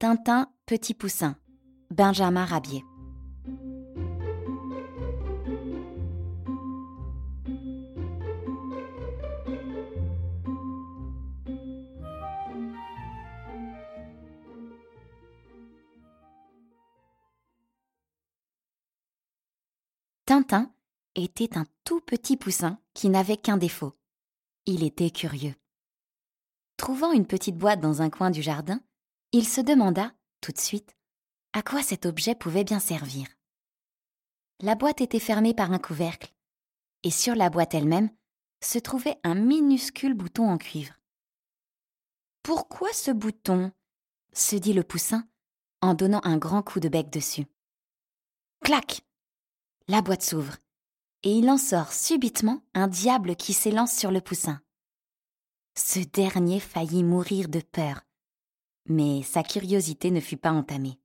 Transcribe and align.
Tintin, 0.00 0.48
Petit 0.66 0.92
Poussin, 0.92 1.36
Benjamin 1.90 2.44
Rabier. 2.44 2.84
Tintin 20.26 20.74
était 21.14 21.56
un 21.56 21.66
tout 21.84 22.00
petit 22.00 22.36
poussin 22.36 22.80
qui 22.94 23.08
n'avait 23.08 23.36
qu'un 23.36 23.56
défaut. 23.56 23.92
Il 24.66 24.82
était 24.82 25.10
curieux. 25.10 25.54
Trouvant 26.76 27.12
une 27.12 27.26
petite 27.26 27.56
boîte 27.56 27.80
dans 27.80 28.02
un 28.02 28.10
coin 28.10 28.30
du 28.30 28.42
jardin, 28.42 28.80
il 29.34 29.48
se 29.48 29.60
demanda, 29.60 30.12
tout 30.40 30.52
de 30.52 30.60
suite, 30.60 30.96
à 31.54 31.62
quoi 31.62 31.82
cet 31.82 32.06
objet 32.06 32.36
pouvait 32.36 32.62
bien 32.62 32.78
servir. 32.78 33.26
La 34.60 34.76
boîte 34.76 35.00
était 35.00 35.18
fermée 35.18 35.54
par 35.54 35.72
un 35.72 35.80
couvercle, 35.80 36.32
et 37.02 37.10
sur 37.10 37.34
la 37.34 37.50
boîte 37.50 37.74
elle-même 37.74 38.10
se 38.62 38.78
trouvait 38.78 39.18
un 39.24 39.34
minuscule 39.34 40.14
bouton 40.14 40.48
en 40.48 40.56
cuivre. 40.56 40.94
Pourquoi 42.44 42.92
ce 42.92 43.10
bouton? 43.10 43.72
se 44.34 44.54
dit 44.54 44.72
le 44.72 44.84
poussin 44.84 45.26
en 45.80 45.94
donnant 45.94 46.20
un 46.22 46.38
grand 46.38 46.62
coup 46.62 46.78
de 46.78 46.88
bec 46.88 47.10
dessus. 47.10 47.46
Clac 48.62 49.00
La 49.88 50.00
boîte 50.00 50.22
s'ouvre, 50.22 50.58
et 51.24 51.32
il 51.32 51.50
en 51.50 51.58
sort 51.58 51.92
subitement 51.92 52.62
un 52.74 52.86
diable 52.86 53.34
qui 53.34 53.52
s'élance 53.52 53.96
sur 53.96 54.12
le 54.12 54.20
poussin. 54.20 54.60
Ce 55.76 55.98
dernier 55.98 56.60
faillit 56.60 57.02
mourir 57.02 57.48
de 57.48 57.58
peur, 57.58 58.04
mais 58.86 59.22
sa 59.22 59.42
curiosité 59.42 60.10
ne 60.10 60.20
fut 60.20 60.36
pas 60.36 60.52
entamée. 60.52 60.98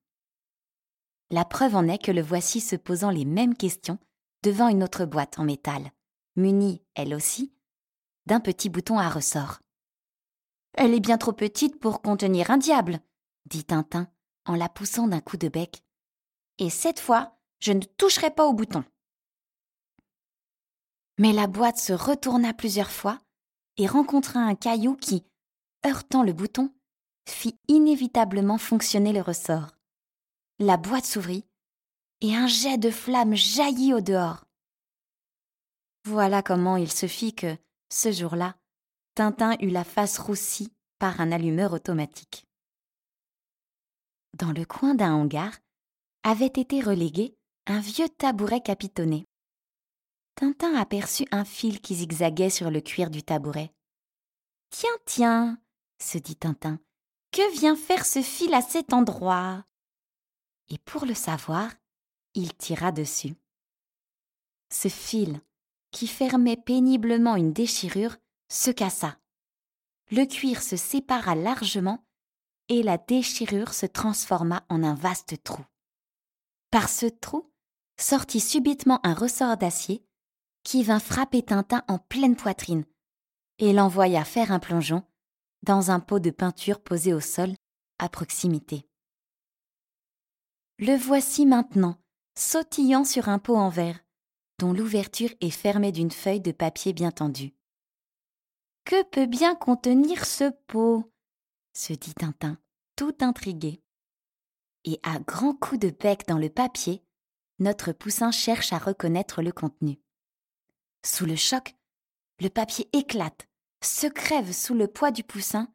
La 1.32 1.46
preuve 1.46 1.76
en 1.76 1.88
est 1.88 2.04
que 2.04 2.12
le 2.12 2.21
voici 2.21 2.60
se 2.60 2.76
posant 2.76 3.12
les 3.12 3.26
mêmes 3.26 3.55
questions 3.55 3.99
devant 4.44 4.68
une 4.68 4.84
autre 4.84 5.05
boîte 5.05 5.38
en 5.38 5.44
métal, 5.44 5.91
munie, 6.36 6.82
elle 6.96 7.13
aussi, 7.13 7.54
d'un 8.26 8.40
petit 8.40 8.70
bouton 8.70 8.98
à 8.98 9.10
ressort. 9.10 9.60
Elle 10.74 10.94
est 10.94 10.99
bien 10.99 11.18
trop 11.18 11.34
petite 11.34 11.80
pour 11.80 12.02
contenir 12.02 12.52
un 12.52 12.58
diable, 12.58 12.99
dit 13.46 13.66
Tintin 13.66 14.08
en 14.46 14.55
la 14.55 14.70
poussant 14.70 15.08
d'un 15.08 15.21
coup 15.21 15.38
de 15.38 15.49
bec. 15.49 15.84
Et 16.58 16.70
cette 16.70 16.99
fois, 16.99 17.38
je 17.60 17.71
ne 17.71 17.82
toucherai 17.82 18.32
pas 18.32 18.46
au 18.46 18.54
bouton. 18.54 18.84
Mais 21.18 21.34
la 21.34 21.48
boîte 21.48 21.77
se 21.77 21.93
retourna 21.93 22.54
plusieurs 22.54 22.91
fois 22.91 23.20
et 23.77 23.88
rencontra 23.88 24.40
un 24.40 24.55
caillou 24.55 24.96
qui, 24.96 25.26
heurtant 25.86 26.24
le 26.24 26.34
bouton, 26.34 26.74
fit 27.30 27.58
inévitablement 27.68 28.58
fonctionner 28.58 29.13
le 29.13 29.22
ressort. 29.22 29.76
La 30.60 30.77
boîte 30.77 31.05
s'ouvrit 31.05 31.46
et 32.21 32.36
un 32.36 32.48
jet 32.48 32.77
de 32.77 32.91
flamme 32.91 33.36
jaillit 33.36 33.94
au 33.94 34.02
dehors. 34.02 34.46
Voilà 36.05 36.41
comment 36.41 36.77
il 36.77 36.91
se 36.91 37.08
fit 37.08 37.34
que, 37.34 37.58
ce 37.90 38.12
jour-là, 38.12 38.55
Tintin 39.16 39.55
eut 39.60 39.70
la 39.70 39.84
face 39.84 40.18
roussie 40.18 40.71
par 40.98 41.21
un 41.21 41.32
allumeur 41.32 41.74
automatique. 41.74 42.46
Dans 44.38 44.52
le 44.52 44.66
coin 44.66 44.96
d'un 44.96 45.14
hangar 45.14 45.58
avait 46.24 46.46
été 46.46 46.82
relégué 46.82 47.36
un 47.66 47.80
vieux 47.80 48.10
tabouret 48.10 48.62
capitonné. 48.62 49.26
Tintin 50.36 50.76
aperçut 50.76 51.27
un 51.32 51.46
fil 51.46 51.82
qui 51.82 51.96
zigzaguait 51.96 52.49
sur 52.49 52.71
le 52.71 52.82
cuir 52.82 53.10
du 53.10 53.24
tabouret. 53.24 53.74
Tiens, 54.70 54.98
tiens, 55.05 55.60
se 56.02 56.18
dit 56.18 56.36
Tintin, 56.36 56.80
que 57.32 57.52
vient 57.60 57.76
faire 57.76 58.05
ce 58.05 58.22
fil 58.22 58.54
à 58.54 58.62
cet 58.62 58.94
endroit? 58.94 59.66
Et 60.70 60.77
pour 60.80 61.05
le 61.05 61.13
savoir, 61.13 61.71
il 62.34 62.55
tira 62.55 62.91
dessus. 62.91 63.36
Ce 64.72 64.88
fil, 64.88 65.41
qui 65.92 66.08
fermait 66.08 66.58
péniblement 66.58 67.36
une 67.36 67.53
déchirure, 67.53 68.18
se 68.50 68.72
cassa. 68.72 69.18
Le 70.12 70.26
cuir 70.26 70.62
se 70.62 70.76
sépara 70.76 71.36
largement 71.36 72.06
et 72.68 72.84
la 72.84 72.98
déchirure 72.98 73.74
se 73.74 73.86
transforma 73.86 74.64
en 74.70 74.84
un 74.84 74.96
vaste 74.96 75.44
trou. 75.44 75.64
Par 76.72 76.90
ce 76.90 77.08
trou 77.08 77.52
sortit 78.00 78.40
subitement 78.40 79.00
un 79.03 79.14
ressort 79.14 79.58
d'acier 79.58 80.06
qui 80.64 80.84
vint 80.84 81.00
frapper 81.00 81.44
Tintin 81.44 81.84
en 81.88 81.98
pleine 81.98 82.36
poitrine 82.36 82.86
et 83.58 83.74
l'envoya 83.74 84.24
faire 84.24 84.52
un 84.52 84.59
plongeon 84.59 85.03
dans 85.64 85.92
un 85.92 86.00
pot 86.00 86.20
de 86.20 86.31
peinture 86.31 86.81
posé 86.81 87.14
au 87.14 87.20
sol 87.20 87.53
à 87.97 88.09
proximité. 88.09 88.88
Le 90.78 90.96
voici 90.96 91.46
maintenant, 91.46 91.97
sautillant 92.36 93.03
sur 93.03 93.28
un 93.28 93.40
pot 93.40 93.58
en 93.58 93.70
verre, 93.70 94.00
dont 94.59 94.72
l'ouverture 94.72 95.31
est 95.42 95.50
fermée 95.50 95.92
d'une 95.92 96.12
feuille 96.12 96.40
de 96.40 96.53
papier 96.53 96.94
bien 96.94 97.12
tendue. 97.12 97.53
Que 98.86 99.03
peut 99.03 99.25
bien 99.25 99.56
contenir 99.56 100.25
ce 100.25 100.52
pot? 100.68 101.12
se 101.74 101.94
dit 101.94 102.14
Tintin, 102.14 102.58
tout 102.96 103.16
intrigué. 103.20 103.81
Et 104.86 105.00
à 105.03 105.20
grands 105.20 105.53
coups 105.53 105.81
de 105.81 105.90
bec 105.90 106.26
dans 106.28 106.38
le 106.38 106.50
papier, 106.50 107.03
notre 107.59 107.91
poussin 107.91 108.31
cherche 108.31 108.72
à 108.72 108.78
reconnaître 108.78 109.41
le 109.41 109.52
contenu. 109.52 110.00
Sous 111.06 111.26
le 111.26 111.36
choc, 111.36 111.76
le 112.40 112.50
papier 112.50 112.90
éclate, 112.94 113.49
se 113.81 114.07
crève 114.07 114.51
sous 114.51 114.73
le 114.73 114.88
poids 114.88 115.12
du 115.12 115.23
poussin, 115.23 115.72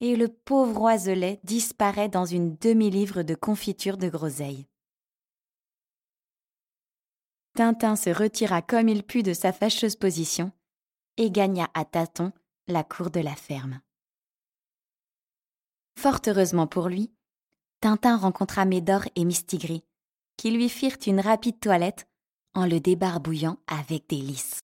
et 0.00 0.16
le 0.16 0.28
pauvre 0.28 0.80
oiselet 0.80 1.40
disparaît 1.44 2.08
dans 2.08 2.24
une 2.24 2.56
demi-livre 2.56 3.22
de 3.22 3.34
confiture 3.34 3.96
de 3.96 4.08
groseille. 4.08 4.66
Tintin 7.54 7.96
se 7.96 8.10
retira 8.10 8.62
comme 8.62 8.88
il 8.88 9.02
put 9.02 9.22
de 9.22 9.34
sa 9.34 9.52
fâcheuse 9.52 9.96
position 9.96 10.52
et 11.16 11.30
gagna 11.30 11.68
à 11.74 11.84
tâtons 11.84 12.32
la 12.68 12.84
cour 12.84 13.10
de 13.10 13.20
la 13.20 13.34
ferme. 13.34 13.80
Fort 15.98 16.20
heureusement 16.26 16.66
pour 16.66 16.88
lui, 16.88 17.12
Tintin 17.80 18.16
rencontra 18.16 18.64
Médor 18.64 19.02
et 19.16 19.24
Mistigris, 19.24 19.84
qui 20.36 20.50
lui 20.50 20.68
firent 20.68 20.96
une 21.06 21.20
rapide 21.20 21.60
toilette 21.60 22.08
en 22.54 22.66
le 22.66 22.80
débarbouillant 22.80 23.58
avec 23.66 24.08
délice. 24.08 24.60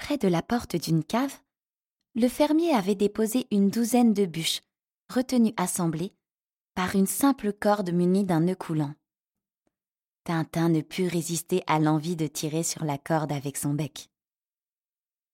Près 0.00 0.16
de 0.16 0.28
la 0.28 0.42
porte 0.42 0.76
d'une 0.76 1.04
cave, 1.04 1.38
le 2.14 2.26
fermier 2.26 2.72
avait 2.72 2.94
déposé 2.94 3.46
une 3.50 3.68
douzaine 3.68 4.14
de 4.14 4.24
bûches, 4.24 4.62
retenues 5.12 5.52
assemblées 5.56 6.14
par 6.74 6.96
une 6.96 7.06
simple 7.06 7.52
corde 7.52 7.92
munie 7.92 8.24
d'un 8.24 8.40
nœud 8.40 8.56
coulant. 8.56 8.94
Tintin 10.24 10.70
ne 10.70 10.80
put 10.80 11.06
résister 11.06 11.62
à 11.66 11.78
l'envie 11.78 12.16
de 12.16 12.26
tirer 12.26 12.62
sur 12.62 12.84
la 12.84 12.96
corde 12.96 13.30
avec 13.30 13.58
son 13.58 13.74
bec. 13.74 14.08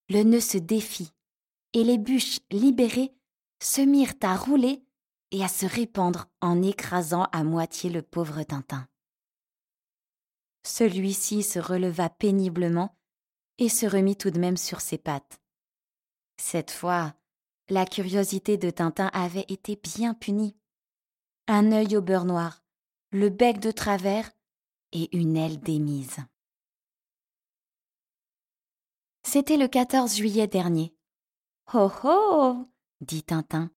Le 0.08 0.24
nœud 0.24 0.40
se 0.40 0.58
défit, 0.58 1.12
et 1.72 1.84
les 1.84 1.96
bûches 1.96 2.40
libérées 2.50 3.14
se 3.62 3.80
mirent 3.80 4.14
à 4.22 4.36
rouler 4.36 4.84
et 5.30 5.44
à 5.44 5.48
se 5.48 5.64
répandre 5.64 6.26
en 6.40 6.60
écrasant 6.60 7.28
à 7.32 7.44
moitié 7.44 7.88
le 7.88 8.02
pauvre 8.02 8.42
Tintin. 8.42 8.88
Celui-ci 10.64 11.44
se 11.44 11.60
releva 11.60 12.10
péniblement 12.10 12.95
et 13.58 13.68
se 13.68 13.86
remit 13.86 14.16
tout 14.16 14.30
de 14.30 14.38
même 14.38 14.56
sur 14.56 14.80
ses 14.80 14.98
pattes. 14.98 15.40
Cette 16.36 16.70
fois, 16.70 17.14
la 17.68 17.86
curiosité 17.86 18.56
de 18.56 18.70
Tintin 18.70 19.10
avait 19.12 19.46
été 19.48 19.76
bien 19.76 20.14
punie. 20.14 20.56
Un 21.48 21.72
œil 21.72 21.96
au 21.96 22.02
beurre 22.02 22.24
noir, 22.24 22.62
le 23.10 23.28
bec 23.28 23.58
de 23.58 23.70
travers 23.70 24.30
et 24.92 25.14
une 25.16 25.36
aile 25.36 25.60
démise. 25.60 26.18
C'était 29.22 29.56
le 29.56 29.68
14 29.68 30.14
juillet 30.16 30.46
dernier. 30.46 30.94
Oh 31.74 31.90
oh 32.04 32.68
dit 33.00 33.24
Tintin. 33.24 33.70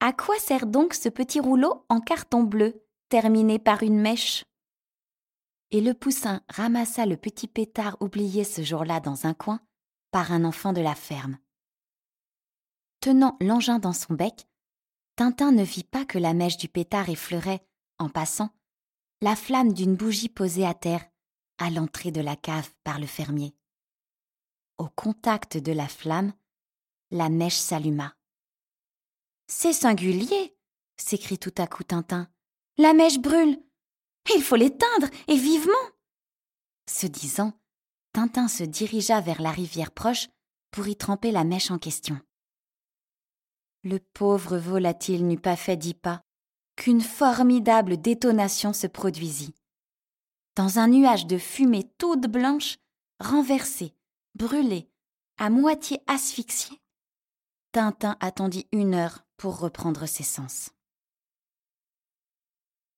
À 0.00 0.12
quoi 0.12 0.38
sert 0.38 0.66
donc 0.66 0.94
ce 0.94 1.08
petit 1.08 1.40
rouleau 1.40 1.84
en 1.88 2.00
carton 2.00 2.42
bleu, 2.42 2.84
terminé 3.08 3.58
par 3.58 3.82
une 3.82 4.00
mèche? 4.00 4.44
Et 5.72 5.80
le 5.80 5.94
poussin 5.94 6.42
ramassa 6.50 7.06
le 7.06 7.16
petit 7.16 7.48
pétard 7.48 7.96
oublié 8.00 8.44
ce 8.44 8.62
jour-là 8.62 9.00
dans 9.00 9.26
un 9.26 9.32
coin 9.32 9.58
par 10.10 10.30
un 10.30 10.44
enfant 10.44 10.74
de 10.74 10.82
la 10.82 10.94
ferme. 10.94 11.38
Tenant 13.00 13.38
l'engin 13.40 13.78
dans 13.78 13.94
son 13.94 14.12
bec, 14.12 14.46
Tintin 15.16 15.50
ne 15.50 15.64
vit 15.64 15.84
pas 15.84 16.04
que 16.04 16.18
la 16.18 16.34
mèche 16.34 16.58
du 16.58 16.68
pétard 16.68 17.08
effleurait, 17.08 17.66
en 17.98 18.10
passant, 18.10 18.50
la 19.22 19.34
flamme 19.34 19.72
d'une 19.72 19.96
bougie 19.96 20.28
posée 20.28 20.66
à 20.66 20.74
terre 20.74 21.04
à 21.56 21.70
l'entrée 21.70 22.10
de 22.10 22.20
la 22.20 22.36
cave 22.36 22.70
par 22.84 22.98
le 22.98 23.06
fermier. 23.06 23.56
Au 24.76 24.88
contact 24.88 25.56
de 25.56 25.72
la 25.72 25.88
flamme, 25.88 26.34
la 27.10 27.30
mèche 27.30 27.56
s'alluma. 27.56 28.14
C'est 29.46 29.72
singulier, 29.72 30.54
s'écrie 30.96 31.38
tout 31.38 31.54
à 31.56 31.66
coup 31.66 31.84
Tintin. 31.84 32.28
La 32.76 32.92
mèche 32.92 33.18
brûle. 33.18 33.58
Il 34.34 34.42
faut 34.42 34.56
l'éteindre, 34.56 35.08
et 35.28 35.36
vivement. 35.36 35.72
Ce 36.88 37.06
disant, 37.06 37.52
Tintin 38.12 38.48
se 38.48 38.64
dirigea 38.64 39.20
vers 39.20 39.40
la 39.40 39.50
rivière 39.50 39.90
proche 39.90 40.28
pour 40.70 40.86
y 40.88 40.96
tremper 40.96 41.30
la 41.30 41.44
mèche 41.44 41.70
en 41.70 41.78
question. 41.78 42.18
Le 43.84 43.98
pauvre 43.98 44.58
volatile 44.58 45.26
n'eut 45.26 45.40
pas 45.40 45.56
fait 45.56 45.76
dix 45.76 45.94
pas 45.94 46.22
qu'une 46.76 47.00
formidable 47.00 48.00
détonation 48.00 48.72
se 48.72 48.86
produisit. 48.86 49.54
Dans 50.56 50.78
un 50.78 50.88
nuage 50.88 51.26
de 51.26 51.38
fumée 51.38 51.90
toute 51.98 52.26
blanche, 52.26 52.78
renversé, 53.20 53.94
brûlé, 54.34 54.88
à 55.38 55.50
moitié 55.50 56.00
asphyxié, 56.06 56.80
Tintin 57.72 58.16
attendit 58.20 58.66
une 58.72 58.94
heure 58.94 59.24
pour 59.36 59.58
reprendre 59.58 60.06
ses 60.06 60.22
sens. 60.22 60.70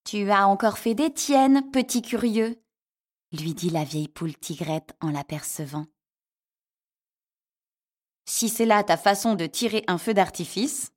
Tu 0.05 0.31
as 0.31 0.47
encore 0.47 0.79
fait 0.79 0.95
des 0.95 1.12
tiennes, 1.12 1.71
petit 1.71 2.03
curieux, 2.03 2.62
lui 3.33 3.55
dit 3.55 3.71
la 3.71 3.85
vieille 3.85 4.09
poule 4.09 4.37
tigrette 4.37 4.95
en 5.01 5.11
l'apercevant. 5.11 5.87
Si 8.27 8.49
c'est 8.49 8.67
là 8.67 8.85
ta 8.85 8.97
façon 8.97 9.35
de 9.35 9.47
tirer 9.47 9.85
un 9.87 9.99
feu 9.99 10.15
d'artifice. 10.15 10.93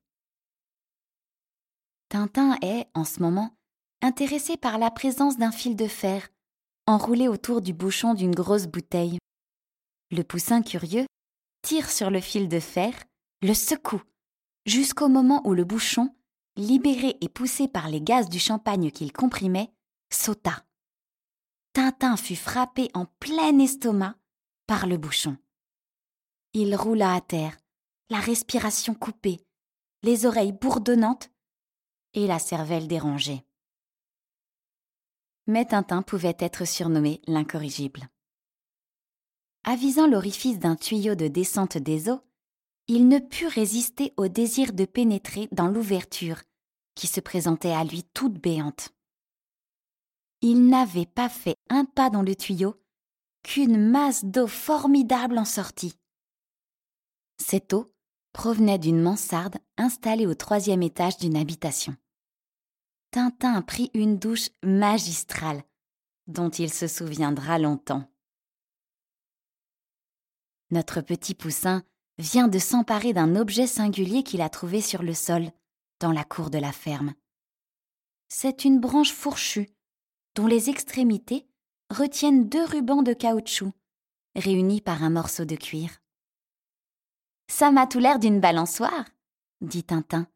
Tintin 2.10 2.58
est, 2.62 2.88
en 2.94 3.04
ce 3.04 3.22
moment, 3.22 3.58
intéressé 4.02 4.56
par 4.56 4.78
la 4.78 4.92
présence 4.92 5.38
d'un 5.38 5.52
fil 5.52 5.76
de 5.76 5.88
fer 5.88 6.30
enroulé 6.88 7.28
autour 7.28 7.62
du 7.62 7.74
bouchon 7.74 8.14
d'une 8.14 8.34
grosse 8.34 8.66
bouteille. 8.66 9.20
Le 10.10 10.24
poussin 10.24 10.62
curieux 10.62 11.06
tire 11.62 11.90
sur 11.90 12.10
le 12.10 12.22
fil 12.22 12.48
de 12.48 12.62
fer, 12.62 12.94
le 13.42 13.54
secoue, 13.54 14.02
jusqu'au 14.66 15.10
moment 15.10 15.46
où 15.46 15.54
le 15.54 15.66
bouchon, 15.66 16.16
libéré 16.58 17.18
et 17.22 17.30
poussé 17.30 17.68
par 17.68 17.88
les 17.88 18.02
gaz 18.02 18.30
du 18.30 18.40
champagne 18.40 18.92
qu'il 18.92 19.14
comprimait, 19.14 19.72
sauta. 20.12 20.66
Tintin 21.74 22.18
fut 22.18 22.36
frappé 22.36 22.90
en 22.94 23.06
plein 23.20 23.60
estomac 23.60 24.16
par 24.66 24.88
le 24.88 24.98
bouchon. 24.98 25.38
Il 26.54 26.76
roula 26.76 27.14
à 27.14 27.22
terre, 27.22 27.56
la 28.10 28.20
respiration 28.20 28.96
coupée, 28.96 29.46
les 30.02 30.26
oreilles 30.26 30.54
bourdonnantes 30.54 31.30
et 32.14 32.26
la 32.26 32.40
cervelle 32.40 32.88
dérangée. 32.88 33.44
Mais 35.46 35.66
Tintin 35.66 36.02
pouvait 36.02 36.36
être 36.40 36.66
surnommé 36.66 37.22
l'incorrigible. 37.28 38.10
Avisant 39.64 40.08
l'orifice 40.08 40.60
d'un 40.60 40.76
tuyau 40.76 41.16
de 41.16 41.28
descente 41.28 41.78
des 41.78 42.10
eaux, 42.10 42.22
il 42.88 43.08
ne 43.08 43.20
put 43.20 43.48
résister 43.48 44.14
au 44.18 44.28
désir 44.30 44.74
de 44.74 44.86
pénétrer 44.86 45.50
dans 45.52 45.68
l'ouverture 45.68 46.42
qui 46.98 47.08
se 47.08 47.22
présentait 47.22 47.72
à 47.72 47.84
lui 47.84 48.04
toute 48.04 48.34
béante. 48.34 48.90
Il 50.42 50.68
n'avait 50.68 51.06
pas 51.06 51.30
fait 51.30 51.56
un 51.70 51.86
pas 51.86 52.10
dans 52.10 52.24
le 52.24 52.36
tuyau 52.36 52.76
qu'une 53.44 53.90
masse 53.90 54.26
d'eau 54.26 54.48
formidable 54.48 55.38
en 55.38 55.46
sortit. 55.46 55.96
Cette 57.38 57.72
eau 57.74 57.94
provenait 58.34 58.80
d'une 58.80 59.00
mansarde 59.00 59.58
installée 59.78 60.26
au 60.26 60.34
troisième 60.34 60.82
étage 60.82 61.18
d'une 61.18 61.38
habitation. 61.38 61.96
Tintin 63.12 63.62
prit 63.62 63.92
une 63.94 64.18
douche 64.18 64.50
magistrale, 64.64 65.64
dont 66.26 66.50
il 66.50 66.74
se 66.74 66.88
souviendra 66.88 67.60
longtemps. 67.60 68.12
Notre 70.72 71.02
petit 71.02 71.36
poussin 71.36 71.84
vient 72.18 72.48
de 72.48 72.60
s'emparer 72.60 73.14
d'un 73.14 73.36
objet 73.36 73.68
singulier 73.68 74.24
qu'il 74.24 74.42
a 74.42 74.50
trouvé 74.50 74.82
sur 74.82 75.04
le 75.04 75.14
sol, 75.14 75.52
dans 76.00 76.12
la 76.12 76.24
cour 76.24 76.50
de 76.50 76.58
la 76.58 76.72
ferme. 76.72 77.14
C'est 78.30 78.66
une 78.66 78.80
branche 78.80 79.12
fourchue, 79.12 79.70
dont 80.36 80.48
les 80.48 80.70
extrémités 80.70 81.48
retiennent 81.90 82.48
deux 82.48 82.66
rubans 82.66 83.04
de 83.04 83.14
caoutchouc, 83.14 83.74
réunis 84.36 84.82
par 84.82 85.04
un 85.04 85.10
morceau 85.10 85.46
de 85.46 85.56
cuir. 85.56 85.90
Ça 87.50 87.72
m'a 87.72 87.88
tout 87.88 88.00
l'air 88.00 88.20
d'une 88.20 88.40
balançoire, 88.40 89.06
dit 89.62 89.84
Tintin, 89.84 90.28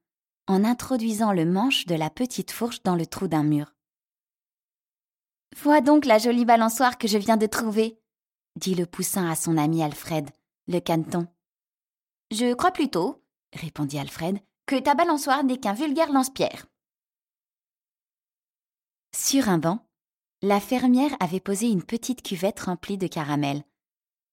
en 0.47 0.63
introduisant 0.63 1.33
le 1.33 1.45
manche 1.45 1.85
de 1.85 1.95
la 1.95 2.09
petite 2.09 2.51
fourche 2.51 2.81
dans 2.83 2.95
le 2.95 3.05
trou 3.05 3.27
d'un 3.27 3.43
mur. 3.43 3.75
Vois 5.57 5.81
donc 5.81 6.05
la 6.05 6.17
jolie 6.17 6.45
balançoire 6.45 6.97
que 6.97 7.07
je 7.07 7.17
viens 7.17 7.37
de 7.37 7.45
trouver, 7.45 7.99
dit 8.55 8.73
le 8.73 8.85
poussin 8.85 9.29
à 9.29 9.35
son 9.35 9.57
ami 9.57 9.83
Alfred, 9.83 10.29
le 10.67 10.79
caneton. 10.79 11.27
Je 12.31 12.53
crois 12.53 12.71
plutôt, 12.71 13.21
répondit 13.53 13.99
Alfred, 13.99 14.39
que 14.65 14.79
ta 14.79 14.95
balançoire 14.95 15.43
n'est 15.43 15.59
qu'un 15.59 15.73
vulgaire 15.73 16.11
lance-pierre. 16.11 16.67
Sur 19.13 19.49
un 19.49 19.57
banc, 19.57 19.85
la 20.41 20.59
fermière 20.59 21.15
avait 21.19 21.39
posé 21.39 21.67
une 21.67 21.83
petite 21.83 22.23
cuvette 22.23 22.61
remplie 22.61 22.97
de 22.97 23.07
caramel, 23.07 23.63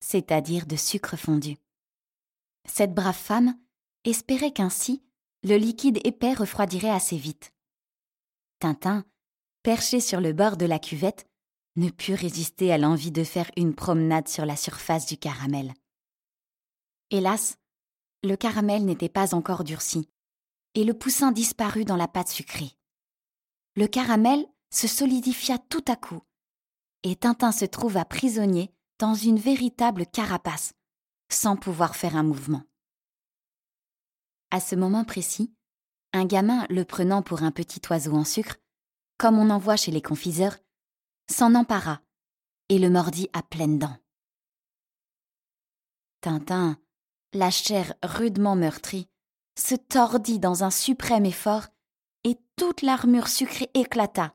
c'est-à-dire 0.01 0.67
de 0.67 0.77
sucre 0.77 1.17
fondu. 1.17 1.57
Cette 2.65 2.95
brave 2.95 3.17
femme 3.17 3.59
espérait 4.05 4.53
qu'ainsi 4.53 5.03
le 5.43 5.57
liquide 5.57 6.01
épais 6.05 6.33
refroidirait 6.33 6.91
assez 6.91 7.17
vite. 7.17 7.53
Tintin, 8.59 9.05
perché 9.63 10.01
sur 10.01 10.21
le 10.21 10.33
bord 10.33 10.57
de 10.57 10.67
la 10.67 10.79
cuvette, 10.79 11.27
ne 11.77 11.91
put 11.91 12.15
résister 12.15 12.73
à 12.73 12.79
l'envie 12.79 13.13
de 13.13 13.23
faire 13.23 13.51
une 13.57 13.75
promenade 13.75 14.29
sur 14.29 14.45
la 14.45 14.57
surface 14.57 15.07
du 15.07 15.17
caramel. 15.17 15.73
Hélas, 17.11 17.57
le 18.25 18.35
caramel 18.37 18.85
n'était 18.85 19.09
pas 19.09 19.35
encore 19.35 19.63
durci, 19.63 20.09
et 20.75 20.85
le 20.85 20.95
poussin 20.95 21.33
disparut 21.33 21.85
dans 21.85 21.97
la 21.97 22.09
pâte 22.09 22.29
sucrée. 22.29 22.73
Le 23.75 23.87
caramel 23.87 24.47
se 24.71 24.87
solidifia 24.87 25.59
tout 25.59 25.85
à 25.89 25.97
coup, 25.97 26.21
et 27.03 27.17
Tintin 27.17 27.53
se 27.53 27.65
trouva 27.65 28.05
prisonnier 28.05 28.73
dans 28.99 29.15
une 29.15 29.39
véritable 29.39 30.07
carapace, 30.07 30.75
sans 31.31 31.57
pouvoir 31.57 31.97
faire 31.97 32.17
un 32.17 32.23
mouvement. 32.23 32.63
À 34.51 34.61
ce 34.61 34.75
moment 34.75 35.05
précis, 35.05 35.55
un 36.13 36.25
gamin, 36.25 36.67
le 36.71 36.85
prenant 36.85 37.23
pour 37.23 37.43
un 37.43 37.51
petit 37.51 37.81
oiseau 37.91 38.15
en 38.15 38.25
sucre, 38.25 38.57
comme 39.19 39.39
on 39.39 39.51
en 39.51 39.59
voit 39.59 39.77
chez 39.77 39.91
les 39.91 40.03
confiseurs, 40.03 40.57
s'en 41.31 41.55
empara 41.55 42.01
et 42.69 42.79
le 42.79 42.91
mordit 42.91 43.29
à 43.33 43.43
pleines 43.43 43.79
dents. 43.79 43.97
Tintin, 46.21 46.79
la 47.33 47.51
chair 47.51 47.95
rudement 48.03 48.57
meurtrie, 48.57 49.09
se 49.59 49.75
tordit 49.75 50.39
dans 50.39 50.65
un 50.65 50.71
suprême 50.71 51.27
effort 51.27 51.67
et 52.25 52.39
toute 52.57 52.83
l'armure 52.83 53.29
sucrée 53.29 53.71
éclata, 53.75 54.35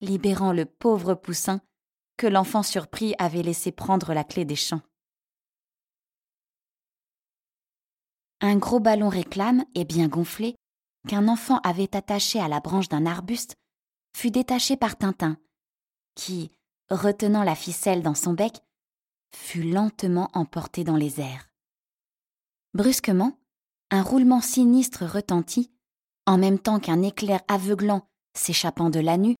libérant 0.00 0.52
le 0.52 0.66
pauvre 0.66 1.14
poussin 1.14 1.60
que 2.16 2.26
l'enfant 2.26 2.62
surpris 2.62 3.14
avait 3.18 3.42
laissé 3.42 3.72
prendre 3.72 4.12
la 4.12 4.24
clé 4.24 4.44
des 4.44 4.56
champs. 4.56 4.82
Un 8.40 8.56
gros 8.56 8.80
ballon 8.80 9.08
réclame, 9.08 9.64
et 9.74 9.84
bien 9.84 10.08
gonflé, 10.08 10.56
qu'un 11.08 11.28
enfant 11.28 11.58
avait 11.60 11.96
attaché 11.96 12.40
à 12.40 12.48
la 12.48 12.60
branche 12.60 12.88
d'un 12.88 13.06
arbuste, 13.06 13.54
fut 14.16 14.30
détaché 14.30 14.76
par 14.76 14.98
Tintin, 14.98 15.38
qui, 16.14 16.50
retenant 16.90 17.44
la 17.44 17.54
ficelle 17.54 18.02
dans 18.02 18.14
son 18.14 18.34
bec, 18.34 18.60
fut 19.34 19.62
lentement 19.62 20.28
emporté 20.34 20.84
dans 20.84 20.96
les 20.96 21.20
airs. 21.20 21.48
Brusquement, 22.74 23.38
un 23.92 24.02
roulement 24.02 24.40
sinistre 24.40 25.04
retentit, 25.04 25.70
en 26.24 26.38
même 26.38 26.58
temps 26.58 26.80
qu'un 26.80 27.02
éclair 27.02 27.42
aveuglant 27.46 28.08
s'échappant 28.34 28.88
de 28.88 29.00
la 29.00 29.18
nuit, 29.18 29.36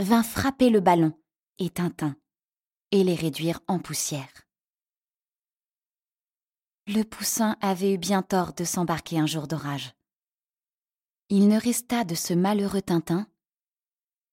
vint 0.00 0.24
frapper 0.24 0.68
le 0.68 0.80
ballon 0.80 1.16
et 1.58 1.70
Tintin, 1.70 2.16
et 2.90 3.04
les 3.04 3.14
réduire 3.14 3.60
en 3.68 3.78
poussière. 3.78 4.48
Le 6.88 7.04
poussin 7.04 7.56
avait 7.60 7.94
eu 7.94 7.98
bien 7.98 8.22
tort 8.22 8.52
de 8.52 8.64
s'embarquer 8.64 9.20
un 9.20 9.26
jour 9.26 9.46
d'orage. 9.46 9.94
Il 11.28 11.46
ne 11.46 11.58
resta 11.58 12.02
de 12.02 12.16
ce 12.16 12.34
malheureux 12.34 12.82
Tintin, 12.82 13.28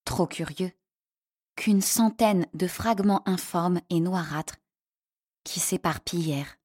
trop 0.04 0.26
curieux, 0.26 0.72
qu'une 1.54 1.82
centaine 1.82 2.48
de 2.52 2.66
fragments 2.66 3.26
informes 3.28 3.80
et 3.90 4.00
noirâtres 4.00 4.56
qui 5.44 5.60
s'éparpillèrent 5.60 6.58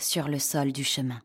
sur 0.00 0.28
le 0.28 0.38
sol 0.38 0.72
du 0.72 0.82
chemin. 0.82 1.20